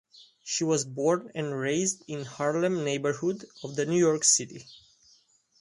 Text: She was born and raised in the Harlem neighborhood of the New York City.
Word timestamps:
She 0.43 0.63
was 0.63 0.83
born 0.83 1.31
and 1.35 1.55
raised 1.55 2.03
in 2.07 2.23
the 2.23 2.25
Harlem 2.25 2.83
neighborhood 2.83 3.45
of 3.63 3.75
the 3.75 3.85
New 3.85 3.99
York 3.99 4.23
City. 4.23 4.65